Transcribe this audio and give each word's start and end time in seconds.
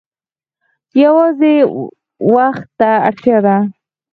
یوازې 1.03 1.53
وخت 2.35 2.67
ته 2.79 2.89
اړتیا 3.07 3.37
ده. 3.45 3.57